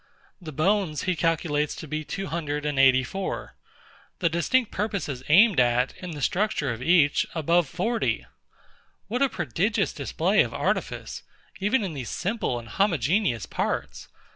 The 0.41 0.51
bones 0.51 1.03
he 1.03 1.15
calculates 1.15 1.75
to 1.75 1.87
be 1.87 2.03
284: 2.03 3.53
The 4.17 4.29
distinct 4.29 4.71
purposes 4.71 5.21
aimed 5.29 5.59
at 5.59 5.95
in 5.97 6.09
the 6.09 6.23
structure 6.23 6.71
of 6.73 6.81
each, 6.81 7.27
above 7.35 7.69
forty. 7.69 8.25
What 9.09 9.21
a 9.21 9.29
prodigious 9.29 9.93
display 9.93 10.41
of 10.41 10.55
artifice, 10.55 11.21
even 11.59 11.83
in 11.83 11.93
these 11.93 12.09
simple 12.09 12.57
and 12.57 12.67
homogeneous 12.67 13.45
parts! 13.45 14.07